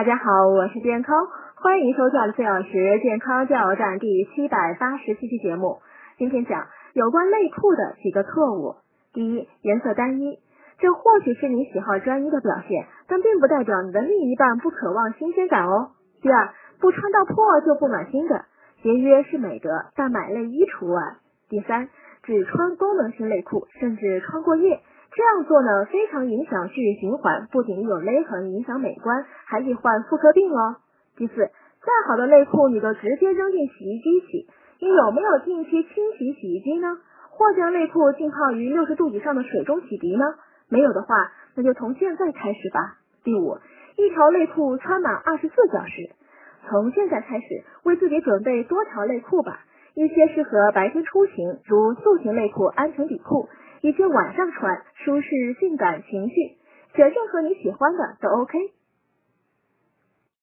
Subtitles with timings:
[0.00, 5.82] 大家好，我是健康，欢迎收看四小时健康加油站第七百八十七期节目。
[6.16, 8.76] 今天讲有关内裤的几个错误。
[9.12, 10.38] 第一，颜色单一，
[10.78, 15.90] 这或许是你喜好专一的表现，但并不代表你的另一半不渴望新鲜感哦。
[16.22, 16.48] 第二，
[16.80, 18.46] 不穿到破就不买新的，
[18.82, 21.02] 节约是美德，但买内衣除外。
[21.50, 21.90] 第三，
[22.22, 24.80] 只穿功能性内裤，甚至穿过夜。
[25.12, 30.76] 这样做呢，非常影响血液循环，不仅有勒痕影响美观，还易患妇科病哦。
[31.16, 34.46] 第四，再好的内裤你都直接扔进洗衣机洗，
[34.80, 36.96] 你有没有定期清洗洗衣机呢？
[37.30, 40.24] 或将内裤浸泡于六十度以上的水中洗涤呢？
[40.68, 42.98] 没有的话，那就从现在开始吧。
[43.24, 43.58] 第五，
[43.96, 46.10] 一条内裤穿满二十四小时，
[46.68, 47.46] 从现在开始
[47.82, 49.58] 为自己准备多条内裤吧。
[49.94, 53.48] 一些适合白天出行，如塑形内裤、安全底裤。
[53.82, 56.56] 一些晚上穿，舒适、性感、情趣，
[56.94, 58.58] 选任何你喜欢的都 OK。